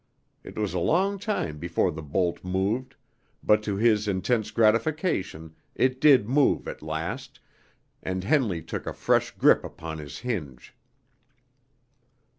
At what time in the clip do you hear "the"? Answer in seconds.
1.91-2.01